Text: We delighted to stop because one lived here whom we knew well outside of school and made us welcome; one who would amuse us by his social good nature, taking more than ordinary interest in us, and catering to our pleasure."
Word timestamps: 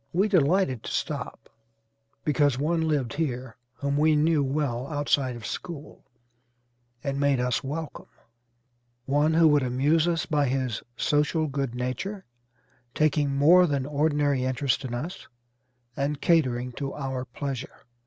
We 0.13 0.27
delighted 0.27 0.81
to 0.81 0.91
stop 0.91 1.47
because 2.25 2.57
one 2.57 2.87
lived 2.87 3.13
here 3.13 3.55
whom 3.75 3.97
we 3.97 4.15
knew 4.15 4.43
well 4.43 4.87
outside 4.87 5.35
of 5.35 5.45
school 5.45 6.03
and 7.03 7.19
made 7.19 7.39
us 7.39 7.63
welcome; 7.63 8.07
one 9.05 9.35
who 9.35 9.47
would 9.49 9.61
amuse 9.61 10.07
us 10.07 10.25
by 10.25 10.47
his 10.47 10.81
social 10.97 11.45
good 11.45 11.75
nature, 11.75 12.25
taking 12.95 13.35
more 13.35 13.67
than 13.67 13.85
ordinary 13.85 14.43
interest 14.43 14.83
in 14.83 14.95
us, 14.95 15.27
and 15.95 16.19
catering 16.19 16.71
to 16.71 16.95
our 16.95 17.23
pleasure." 17.23 17.85